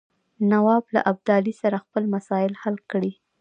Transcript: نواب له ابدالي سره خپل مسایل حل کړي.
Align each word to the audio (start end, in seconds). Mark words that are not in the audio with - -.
نواب 0.51 0.83
له 0.95 1.01
ابدالي 1.11 1.53
سره 1.61 1.77
خپل 1.83 2.03
مسایل 2.15 2.53
حل 2.63 2.75
کړي. 2.91 3.11